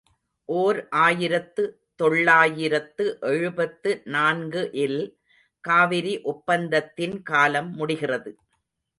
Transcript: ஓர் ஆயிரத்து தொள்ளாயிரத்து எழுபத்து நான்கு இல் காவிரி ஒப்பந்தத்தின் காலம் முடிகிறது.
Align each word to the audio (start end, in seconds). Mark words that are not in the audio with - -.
ஓர் 0.49 0.77
ஆயிரத்து 0.99 1.63
தொள்ளாயிரத்து 1.95 3.05
எழுபத்து 3.31 3.91
நான்கு 4.05 4.61
இல் 4.85 5.01
காவிரி 5.63 6.13
ஒப்பந்தத்தின் 6.23 7.15
காலம் 7.23 7.69
முடிகிறது. 7.71 8.33